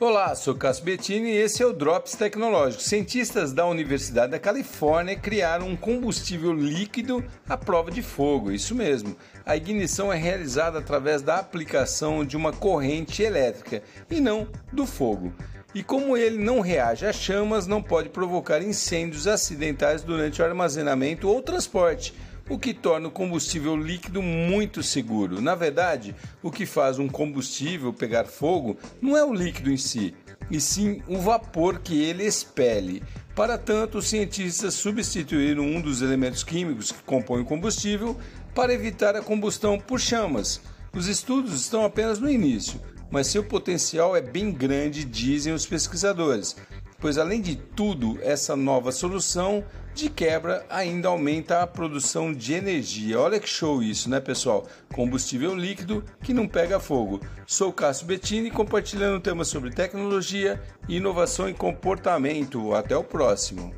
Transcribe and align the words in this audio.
Olá, 0.00 0.34
sou 0.34 0.54
Cássio 0.54 0.86
Bettini 0.86 1.28
e 1.28 1.36
esse 1.36 1.62
é 1.62 1.66
o 1.66 1.74
Drops 1.74 2.14
Tecnológico. 2.14 2.82
Cientistas 2.82 3.52
da 3.52 3.66
Universidade 3.66 4.32
da 4.32 4.38
Califórnia 4.38 5.14
criaram 5.14 5.68
um 5.68 5.76
combustível 5.76 6.54
líquido 6.54 7.22
à 7.46 7.54
prova 7.54 7.90
de 7.90 8.00
fogo, 8.00 8.50
isso 8.50 8.74
mesmo. 8.74 9.14
A 9.44 9.58
ignição 9.58 10.10
é 10.10 10.16
realizada 10.16 10.78
através 10.78 11.20
da 11.20 11.36
aplicação 11.36 12.24
de 12.24 12.34
uma 12.34 12.50
corrente 12.50 13.22
elétrica 13.22 13.82
e 14.10 14.22
não 14.22 14.48
do 14.72 14.86
fogo. 14.86 15.34
E 15.74 15.82
como 15.82 16.16
ele 16.16 16.42
não 16.42 16.60
reage 16.60 17.04
a 17.04 17.12
chamas, 17.12 17.66
não 17.66 17.82
pode 17.82 18.08
provocar 18.08 18.62
incêndios 18.62 19.26
acidentais 19.26 20.02
durante 20.02 20.40
o 20.40 20.44
armazenamento 20.46 21.28
ou 21.28 21.42
transporte 21.42 22.14
o 22.50 22.58
que 22.58 22.74
torna 22.74 23.06
o 23.06 23.12
combustível 23.12 23.76
líquido 23.76 24.20
muito 24.20 24.82
seguro. 24.82 25.40
Na 25.40 25.54
verdade, 25.54 26.16
o 26.42 26.50
que 26.50 26.66
faz 26.66 26.98
um 26.98 27.08
combustível 27.08 27.92
pegar 27.92 28.24
fogo 28.24 28.76
não 29.00 29.16
é 29.16 29.24
o 29.24 29.32
líquido 29.32 29.70
em 29.70 29.76
si, 29.76 30.12
e 30.50 30.60
sim 30.60 31.00
o 31.06 31.18
vapor 31.18 31.78
que 31.78 32.02
ele 32.02 32.24
expele. 32.24 33.04
Para 33.36 33.56
tanto, 33.56 33.98
os 33.98 34.08
cientistas 34.08 34.74
substituíram 34.74 35.62
um 35.62 35.80
dos 35.80 36.02
elementos 36.02 36.42
químicos 36.42 36.90
que 36.90 37.02
compõem 37.04 37.42
o 37.42 37.46
combustível 37.46 38.18
para 38.52 38.74
evitar 38.74 39.14
a 39.14 39.22
combustão 39.22 39.78
por 39.78 40.00
chamas. 40.00 40.60
Os 40.92 41.06
estudos 41.06 41.54
estão 41.54 41.84
apenas 41.84 42.18
no 42.18 42.28
início, 42.28 42.80
mas 43.12 43.28
seu 43.28 43.44
potencial 43.44 44.16
é 44.16 44.20
bem 44.20 44.50
grande, 44.50 45.04
dizem 45.04 45.52
os 45.52 45.64
pesquisadores 45.64 46.56
pois 47.00 47.16
além 47.16 47.40
de 47.40 47.56
tudo, 47.56 48.18
essa 48.22 48.54
nova 48.54 48.92
solução 48.92 49.64
de 50.00 50.08
quebra 50.08 50.64
ainda 50.70 51.08
aumenta 51.08 51.60
a 51.60 51.66
produção 51.66 52.32
de 52.32 52.54
energia. 52.54 53.20
Olha 53.20 53.38
que 53.38 53.48
show 53.48 53.82
isso, 53.82 54.08
né, 54.08 54.18
pessoal? 54.18 54.66
Combustível 54.94 55.54
líquido 55.54 56.02
que 56.22 56.32
não 56.32 56.48
pega 56.48 56.80
fogo. 56.80 57.20
Sou 57.46 57.70
Cássio 57.70 58.06
Bettini 58.06 58.50
compartilhando 58.50 59.20
temas 59.20 59.48
sobre 59.48 59.70
tecnologia, 59.70 60.62
inovação 60.88 61.50
e 61.50 61.54
comportamento. 61.54 62.74
Até 62.74 62.96
o 62.96 63.04
próximo. 63.04 63.74